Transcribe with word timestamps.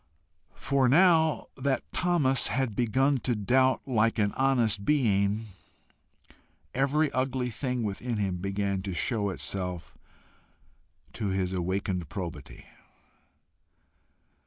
For 0.55 0.89
now 0.89 1.49
that 1.55 1.83
Thomas 1.93 2.47
had 2.47 2.75
begun 2.75 3.19
to 3.19 3.35
doubt 3.35 3.83
like 3.87 4.17
an 4.17 4.31
honest 4.33 4.83
being, 4.83 5.49
every 6.73 7.11
ugly 7.11 7.51
thing 7.51 7.83
within 7.83 8.17
him 8.17 8.37
began 8.37 8.81
to 8.81 8.95
show 8.95 9.29
itself 9.29 9.95
to 11.13 11.27
his 11.27 11.53
awakened 11.53 12.09
probity. 12.09 12.65